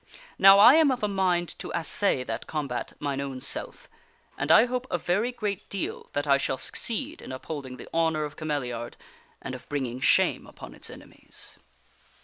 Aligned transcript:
Now 0.39 0.57
I 0.57 0.73
am 0.73 0.89
of 0.89 1.03
a 1.03 1.07
mind 1.07 1.49
to 1.59 1.71
assay 1.73 2.23
that 2.23 2.47
combat 2.47 2.93
mine 2.99 3.21
own 3.21 3.39
self, 3.39 3.87
and 4.35 4.51
I 4.51 4.65
hope 4.65 4.87
a 4.89 4.97
very 4.97 5.31
great 5.31 5.69
deal 5.69 6.09
that 6.13 6.25
I 6.25 6.39
shall 6.39 6.57
succeed 6.57 7.21
in 7.21 7.31
upholding 7.31 7.77
the 7.77 7.87
honor 7.93 8.23
of 8.23 8.35
Cameliard 8.35 8.95
and 9.43 9.53
of 9.53 9.69
bringing 9.69 9.99
shame 9.99 10.47
upon 10.47 10.73
its 10.73 10.89
enemies. 10.89 11.59